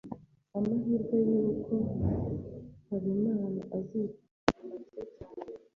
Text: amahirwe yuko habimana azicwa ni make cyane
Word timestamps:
amahirwe 0.57 1.17
yuko 1.29 1.75
habimana 2.87 3.61
azicwa 3.75 4.51
ni 4.65 4.65
make 4.69 5.01
cyane 5.15 5.43